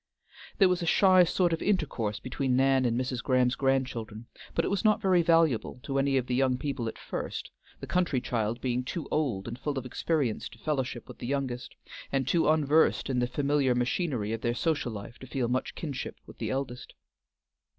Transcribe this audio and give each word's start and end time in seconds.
There 0.57 0.67
was 0.67 0.81
a 0.81 0.87
shy 0.87 1.23
sort 1.25 1.53
of 1.53 1.61
intercourse 1.61 2.19
between 2.19 2.55
Nan 2.55 2.85
and 2.85 2.99
Mrs. 2.99 3.21
Graham's 3.21 3.53
grandchildren, 3.53 4.25
but 4.55 4.65
it 4.65 4.69
was 4.71 4.83
not 4.83 4.99
very 4.99 5.21
valuable 5.21 5.79
to 5.83 5.99
any 5.99 6.17
of 6.17 6.25
the 6.25 6.33
young 6.33 6.57
people 6.57 6.87
at 6.87 6.97
first, 6.97 7.51
the 7.81 7.85
country 7.85 8.19
child 8.19 8.61
being 8.61 8.83
too 8.83 9.07
old 9.11 9.47
and 9.47 9.59
full 9.59 9.77
of 9.77 9.85
experience 9.85 10.49
to 10.49 10.57
fellowship 10.57 11.07
with 11.07 11.19
the 11.19 11.27
youngest, 11.27 11.75
and 12.11 12.27
too 12.27 12.49
unversed 12.49 13.11
in 13.11 13.19
the 13.19 13.27
familiar 13.27 13.75
machinery 13.75 14.33
of 14.33 14.41
their 14.41 14.55
social 14.55 14.91
life 14.91 15.19
to 15.19 15.27
feel 15.27 15.47
much 15.47 15.75
kinship 15.75 16.15
with 16.25 16.39
the 16.39 16.49
eldest. 16.49 16.95